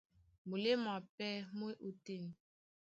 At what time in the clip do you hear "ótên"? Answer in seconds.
1.87-2.23